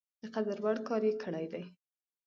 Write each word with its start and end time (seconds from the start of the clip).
د 0.21 0.23
قدر 0.35 0.57
وړ 0.63 0.77
کار 0.87 1.01
یې 1.07 1.13
کړی 1.23 1.45
دی. 1.51 1.63